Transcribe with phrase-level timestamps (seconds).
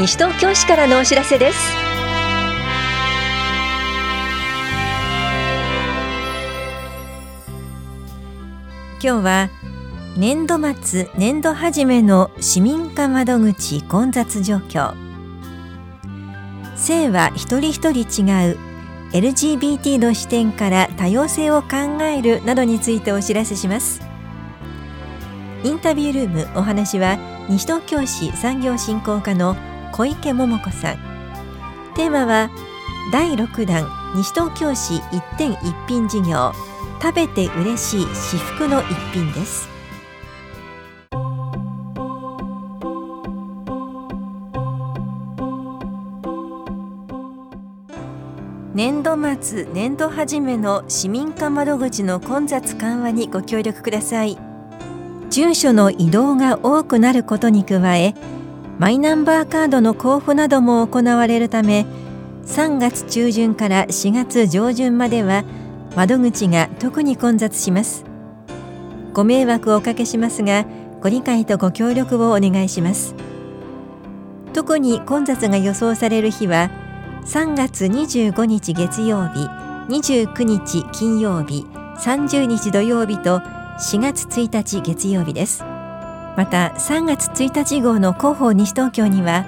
[0.00, 1.58] 西東京市からのお知らせです。
[9.02, 9.50] 今日は
[10.16, 14.94] 年度末年度初めの市民課窓口混雑状況。
[16.76, 18.58] 性は一人一人違う
[19.12, 24.00] LGBT の視点から多様性を考えるなどについてお知らせします。
[25.62, 27.18] インタビュールームお話は
[27.50, 29.56] 西東京市産業振興課の
[29.92, 30.96] 小池桃子さん。
[31.94, 32.50] テーマは
[33.12, 36.52] 第6弾西東京市一点一品事業。
[37.02, 39.70] 食べて嬉しい至福の一品です。
[48.74, 54.38] 年度末年度初めの市民課窓口の混雑緩和にご協力ください。
[55.30, 58.14] 住所の移動が多くなることに加え
[58.80, 61.84] マイナンバーカードの交付なども行われるため
[62.46, 65.44] 3月中旬から4月上旬までは
[65.96, 68.06] 窓口が特に混雑します。
[69.12, 70.64] ご迷惑をおかけしますが
[71.02, 73.14] ご理解とご協力をお願いします。
[74.54, 76.70] 特に混雑が予想される日は
[77.26, 79.46] 3月25日月曜日
[79.90, 81.66] 29日金曜日
[81.98, 85.69] 30日土曜日と4月1日月曜日です。
[86.36, 89.44] また3月1日号の広報西東京には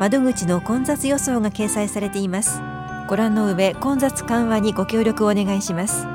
[0.00, 2.60] 窓口の混雑予想が掲載されています。
[3.08, 6.06] ご覧の上混雑緩和にご協力をお願いします。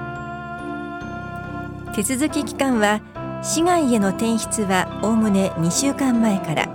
[1.94, 3.02] 手続き期間は
[3.44, 6.70] 市外への転出はおおむね2週間前から。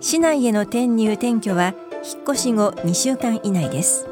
[0.00, 4.06] 市内への転入転居は引っ越し後2週間以内です。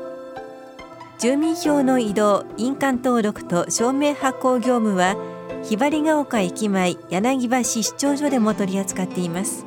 [1.19, 5.17] 住民票の移動印鑑登録と証明発行業務は
[5.63, 9.67] ひばりが丘駅前柳橋市長所でも取り扱っています。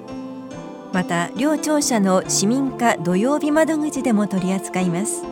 [0.91, 5.23] また両庁舎の市民課土曜日窓口でも取り扱います。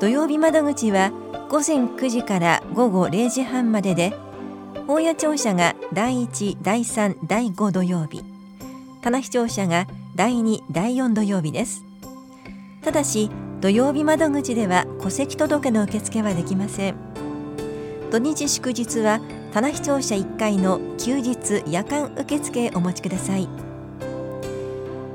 [0.00, 1.10] 土曜日窓口は
[1.48, 4.14] 午前9時から午後0時半までで
[4.88, 8.22] 大谷庁舎が第1、第3、第5土曜日。
[9.02, 11.84] 棚視庁舎が第2、第4土曜日です。
[12.82, 16.94] ただし土曜日窓口では戸籍届の受付はできません。
[18.10, 19.20] 土日祝日は
[19.52, 23.48] 棚視聴者1階の休日夜間受付へお持ちください。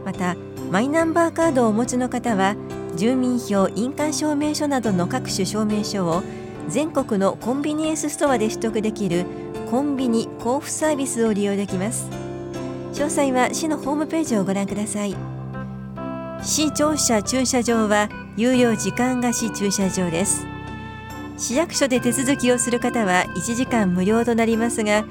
[0.03, 0.35] また
[0.71, 2.55] マイナンバーカードをお持ちの方は
[2.95, 6.23] 住民票印鑑証明書などの各種証明書を
[6.67, 9.25] 全国のコンビニエンスストアで取得できる
[9.69, 12.09] コンビニ交付サービスを利用できます。
[12.93, 15.15] 詳細は市のホームページをご覧ください。
[16.43, 20.45] 市庁舎駐車場は有料時間貸し駐車場です。
[21.41, 25.05] 市役所で手続きをする方は1時間無料となりますが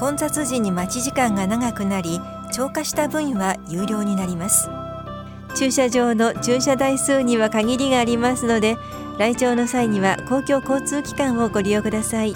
[0.00, 2.20] 混雑時に待ち時間が長くなり
[2.52, 4.68] 超過した分は有料になります。
[5.54, 8.76] 駐車場の駐車台数には限りがありますので
[9.18, 12.34] 来庁の際には公共交通機関をご利用ください。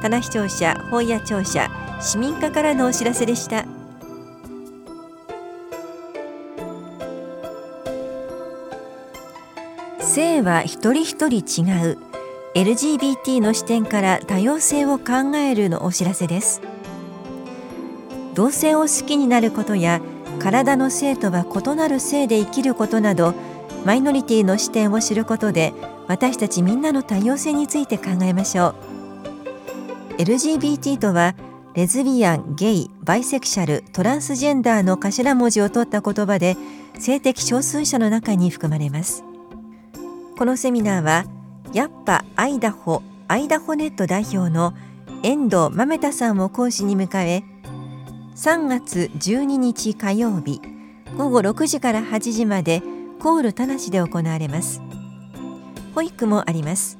[0.00, 1.70] 棚視聴者本屋庁舎
[2.00, 3.66] 市民課からのお知らせでした。
[10.18, 11.62] 性は一人一人違
[11.92, 11.98] う。
[12.56, 16.60] LGBT の視点から多様性を考えるのお知らせです。
[18.34, 20.00] 同性を好きになることや
[20.40, 23.32] 体の性とは異なる性で生きることなど
[23.84, 25.72] マイノリティの視点を知ることで
[26.08, 28.74] 私たちみんなの多様性について考えましょ
[30.18, 30.20] う。
[30.20, 31.36] LGBT とは
[31.74, 36.56] レズビアン、ゲイ、バイセクシャル、トランスジェンダーの頭文字を取った言葉で
[36.98, 39.27] 性的少数者の中に含まれます。
[40.38, 41.24] このセミナーは
[41.72, 44.72] やっぱアイダホアイダホネット代表の
[45.24, 47.42] 遠藤豆田さんを講師に迎え
[48.36, 50.62] 3月12日火曜日
[51.16, 52.82] 午後6時から8時まで
[53.18, 54.80] コール田無で行われます。
[55.96, 56.98] 保育もあります。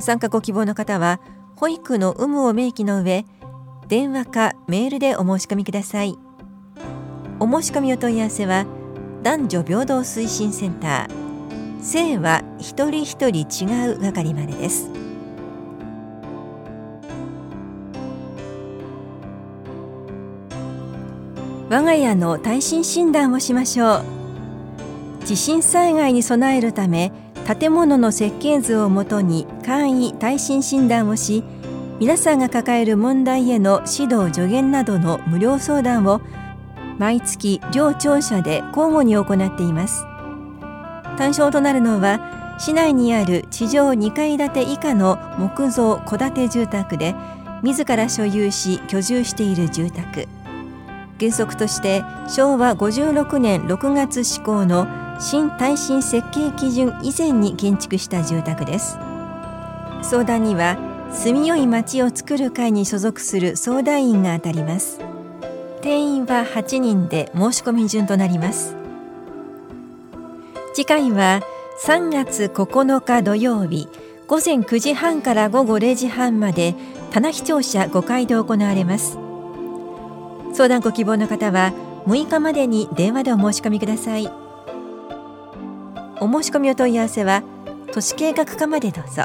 [0.00, 1.20] 参加ご希望の方は
[1.54, 3.26] 保育の有無を明記の上
[3.86, 6.18] 電話かメールでお申し込みください。
[7.38, 8.66] お申し込みお問い合わせは
[9.22, 11.29] 男女平等推進センター
[11.82, 14.90] 性は一人一人違う係までです。
[21.68, 24.04] 我が家の耐震診断をしましょう。
[25.24, 27.12] 地震災害に備えるため
[27.58, 31.44] 建物の設計図をもとに簡易耐震診断をし
[32.00, 36.20] 皆さんが抱える問題への指導助言などの無料相談を
[36.98, 40.09] 毎月両庁舎で交互に行っています。
[41.16, 47.14] 対象となるのは市内にある地上2階建て以下の木造戸建て住宅で
[47.62, 50.28] 自ら所有し居住している住宅。
[51.18, 54.86] 原則として昭和56年6月施行の
[55.20, 58.98] 新耐震設計基準以前に建築した住宅です。
[60.02, 60.78] 相談には
[61.12, 64.98] 住みよい町を作る会に所属する相談員が当たります。
[65.82, 68.79] 定員は8人で申し込み順となります。
[70.80, 71.42] 次回は
[71.84, 73.86] 3月9日土曜日
[74.26, 76.74] 午前9時半から午後0時半まで
[77.10, 79.18] 棚視聴者5回で行われます。
[80.54, 81.74] 相談ご希望の方は
[82.06, 84.26] 6日までに電話でお申し込みください。
[86.18, 87.42] お申し込みお問い合わせは
[87.92, 89.24] 都市計画課までどうぞ。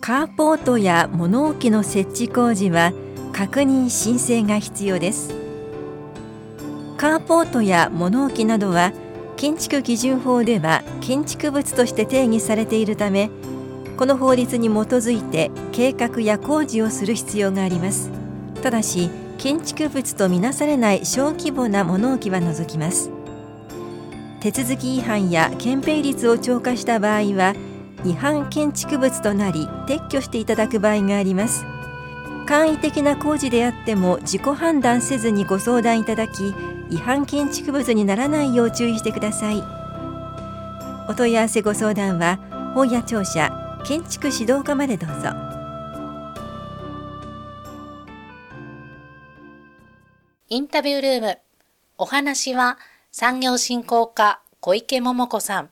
[0.00, 2.94] カーポートや物置の設置工事は
[3.34, 5.39] 確認申請が必要です。
[7.00, 8.92] カーポートや物置などは
[9.38, 13.30] 建築基準法では建築物として定義されているため
[13.96, 18.10] この法律に基づいて計画や工事をする必要があります。
[18.62, 19.08] ただし
[19.38, 23.10] 建築物とみなされない小規模な物置は除きます。
[24.40, 27.54] 手続き違反や憲兵率を超過した場合は
[28.04, 31.64] 違反建築物となり撤去していただく場合があります。
[32.46, 36.52] 簡易的な工事であっても自己判断せずにご相談いただき
[36.90, 39.62] 違反建築物にならないよう注意してください。
[41.08, 42.38] お問い合わせご相談は
[42.74, 45.30] 本屋庁舎建築指導課までどうぞ。
[50.48, 51.38] インタビュールーム
[51.96, 52.76] お話は
[53.12, 55.70] 産業振興課小池桃子さん。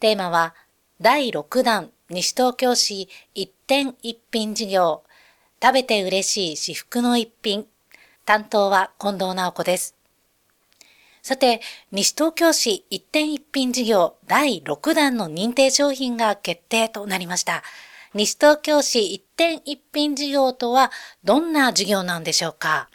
[0.00, 0.54] テーマは
[1.00, 5.04] 第6弾西東京市一点一品事業。
[5.62, 7.66] 食べて嬉しい至福の一品。
[8.24, 10.01] 担当は近藤直子です。
[11.22, 11.60] さて、
[11.92, 17.62] 西東京市一点一品事業第6弾の認定商品が決定となりました。
[18.12, 20.90] 西東京市一点一品事業とは
[21.22, 22.88] どんな事業なんでしょうか？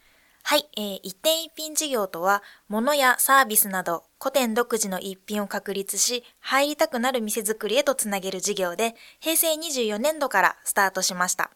[0.43, 11.51] はい、えー、一点一品事業とは、物やサービスなど古典独自の一品を確立し、入りたくなる店づくりへとつなげる事業で、平成24年度からスタートしました。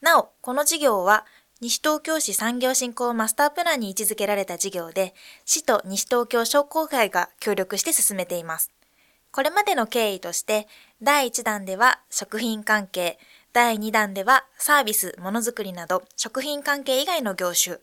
[0.00, 1.26] なお、この事業は、
[1.62, 5.14] 西東京市産業振興マスタープランに位置づけられた事業で、
[5.46, 8.70] 市と西東京商工会が協力して進めています。
[9.32, 10.68] これまでの経緯として、
[11.02, 13.18] 第1弾では食品関係、
[13.54, 17.78] 第2弾ではサービス、ものづくりなど食品関係以外の業種、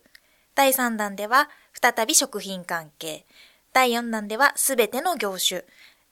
[0.54, 3.26] 第3弾では再び食品関係。
[3.72, 5.64] 第4弾ではすべての業種。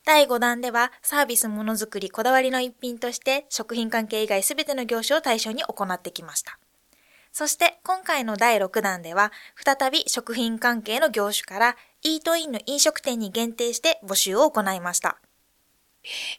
[0.05, 6.59] 第5弾ではサービスものづくりこだわりの一品として食品関係以外すべての業種を対象に行ってきました。
[7.33, 15.17] そして今回の第6弾では再び食品関係の業種からイートインの飲食店に限定して募集を行いました。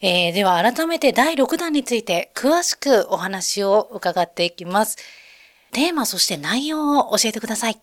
[0.02, 4.98] えー、では改めて第6弾について詳しくお話を伺っていきます。
[5.72, 7.82] テーマそして内容を教えてください。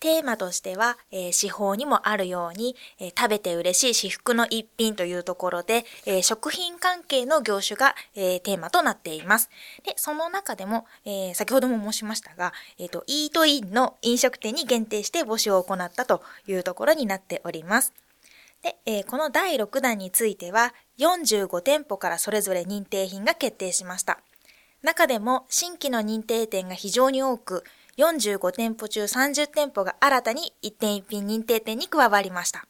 [0.00, 9.50] テーマとしては、えー、司法にもあるように、えー、食べて嬉しい至福の一品というところで、えー、食品関係の業種が、えー、テーマとなっています。
[9.84, 17.92] で、その中でも、えー、先ほども申しましたが、えっ、ー、と、イートインの飲食店に限定して募集を行ったというところになっております。
[18.62, 24.20] で、えー、この第6弾については、45店舗からそれぞれ認定品が決定しました。
[24.82, 27.64] 中でも新規の認定店が非常に多く、
[27.98, 32.64] 45店舗中30店舗が新たに一点一品認定店に加わりました。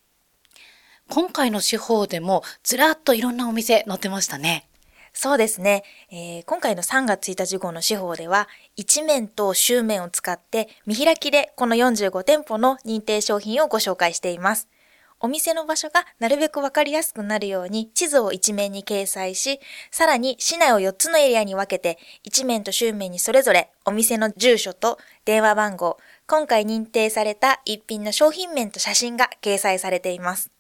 [1.08, 4.68] 今回の司法でもずらっといろんなお店載ってましたね。
[5.12, 14.68] そうですね、えー、今回の3月1日号の司法では、一面と周面を使って見開きでこの45店舗の認定商品をご紹介しています。
[15.20, 19.58] お店の場所がなるべくわかりやすくなるように地図を一面に掲載し、
[19.90, 30.50] さらに市内を4つのエリアに分けて、一面と周面にそれぞれお店の住所と電話番号、今回認定された一品の商品面と写真が掲載されています。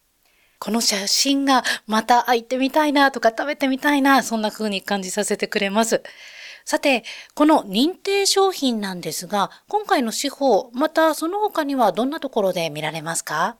[0.58, 6.02] この写真がまた行ってみたいなとか食べてみたいな、そんな風に感じさせてくれます。
[6.64, 13.56] さて、この認定商品なんですが、今回の司法、またその他にはどんなところで見られますか？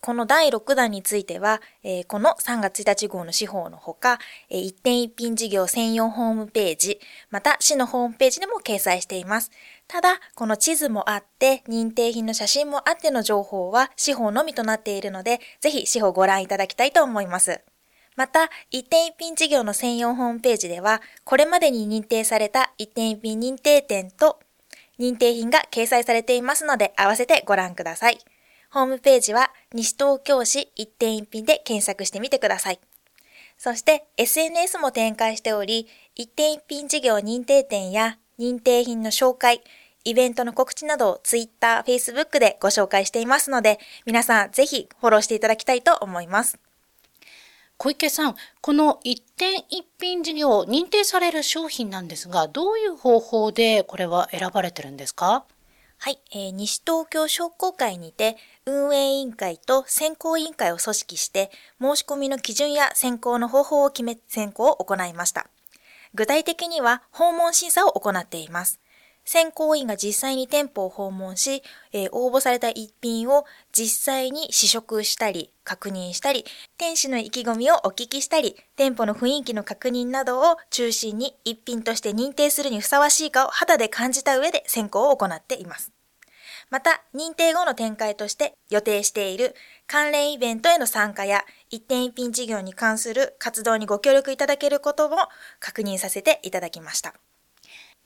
[0.00, 9.50] この第6弾については、えー、この3月1日号の司法のほか、えー、一点一品事業専用ホームページ、また市のホームページでも掲載しています。
[9.88, 17.60] ただ、この地図もあって、認定品の写真もあっての情報は司法のみとなっているので、ぜひ司法ご覧いただきたいと思います。
[18.16, 24.40] また、一点一品事業の専用ホームページでは、これまでに認定された一点一品認定店と
[24.98, 28.18] 認定品が掲載されていますので、合わせてご覧ください。
[28.72, 32.80] ホームページは西東京市一点一品で検索してみてください。
[33.58, 39.60] そして SNS も展開しており、一点一品事業認定店や認定品の紹介、
[40.04, 46.58] イベントの告知などを Twitter、Facebook でご紹介していますので、皆さんぜひフォローしていただきたいと思います。
[47.76, 55.44] 小池さん、この一点一品事業認定される商品なんですが、どういう方法でこれは選ばれてるんですか？
[56.02, 65.46] はい、えー、西東京商工会にて運営委員会と選考委員会を組織して申し込みの基準や選考の方法を決め選考を行いました。
[66.14, 68.80] 具体的には訪問審査を行っています。
[69.24, 71.62] 選考委員が実際に店舗を訪問し、
[71.92, 76.44] えー、応募された一品を実際に試食したり、確認したり、
[76.78, 85.92] 店主の意気込みをお聞きしたり、店舗の雰囲気の確認などを中心に一品として認定するにふさわしいかを肌で感じた上で選考を行っています。
[86.70, 89.54] また、認定後の展開として予定している
[89.86, 95.16] 関連イベントへの参加や一点一品事業に関する活動にご協力いただけることも
[95.58, 97.14] 確認させていただきました。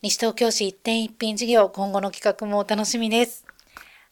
[0.05, 3.47] 西東京市一点一品事業、今後の企画もお楽しみです。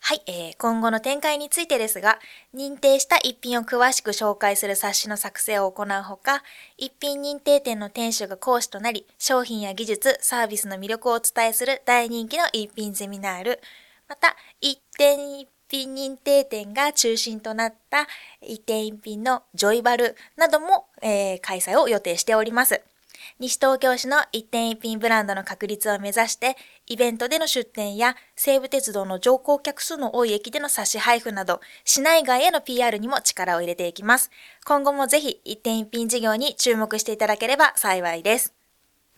[0.00, 2.18] はい、えー、今後の展開についてですが、
[2.54, 6.44] 認定した一品を詳しく紹介する冊子の作成を行うほか、
[6.78, 13.61] 一品認定店の店主が講師となり、商品や技術、サービスの魅力をお伝えする大人気の一品ゼミナール、
[14.08, 18.06] また、一点一品認定店が中心となった
[18.40, 22.80] 一点一品のジョイバルなども、えー、開催を予定しております。
[23.42, 26.56] 西東京市の一点一品ブランドの確立を目指して、
[26.87, 34.30] イベントでの出店や西武鉄道の乗降客数の多い駅での差し配布など、市内外への PR にも力を入れていきます。
[34.64, 38.54] 今後もぜひ一点一品事業に注目していただければ幸いです。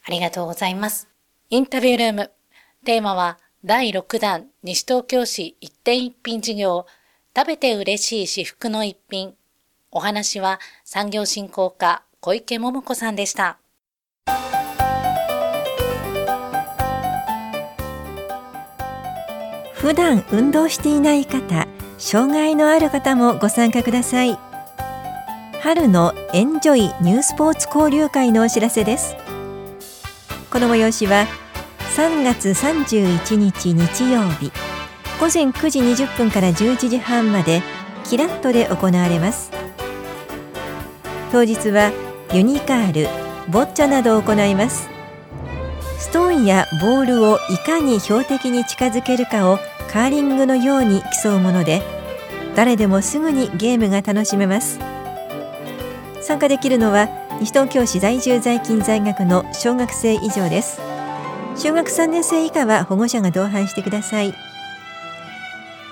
[0.02, 1.06] ありがとうございます。
[1.50, 2.30] インタビュールーム。
[2.86, 6.86] テーマは、第6弾西東京市一点一品事業、
[7.36, 9.34] 食べて嬉しい至福の一品。
[9.90, 13.58] お話は産業振興課小池桃子さんでした。
[19.84, 24.38] 普段運動していない方障害のある方もご参加ください。
[25.60, 29.14] 春のエンジョイニュースポーツ交流会のお知らせです。
[30.50, 31.26] この催しは
[31.98, 34.50] 3月31日日曜日
[35.20, 37.60] 午前9時20分から11時半まで
[38.04, 39.50] キラットで行われます。
[41.30, 41.92] 当日は
[42.32, 43.08] ユニカール
[43.52, 44.88] ボッチャなどを行います。
[45.98, 49.58] ストーンやボールをいかに標的に近づけるかを
[49.94, 51.80] カーリングのように競うもので
[52.56, 54.80] 誰でもすぐにゲームが楽しめます。
[56.20, 57.08] 参加できるのは
[57.40, 60.80] 西東京市在住在勤在学の小学生以上です。
[61.56, 64.34] 小学3年生以下は保護者が同伴してください。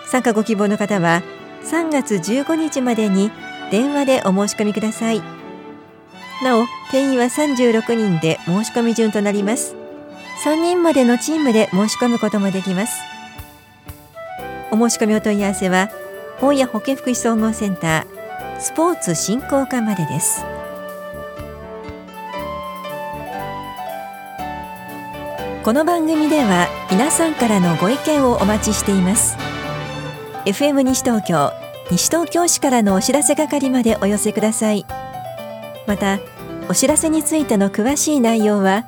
[0.06, 1.23] 参加ご希望の方は
[1.62, 3.30] 3月15日までに
[3.71, 5.23] 電話でお申し込みください。
[6.42, 9.76] なお定員は36人で申し込み順となります。
[10.44, 13.12] 3人までのチームで申し込むこともできます。
[14.72, 15.90] お申し込みお問い合わせは
[16.40, 20.46] 大谷保健福祉総合センタースポーツ振興課までです。
[25.62, 29.36] この番組では皆さんからのご意見をお待ちしています。
[30.46, 31.52] FM 西東京
[31.90, 34.86] 西東京市からのお知らせ係までお寄せください。
[35.86, 36.18] また
[36.70, 38.86] お知らせについての詳しい内容は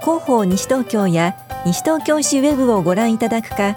[0.00, 1.34] 広報西東京や
[1.66, 3.76] 西東京市ウェブをご覧いただくか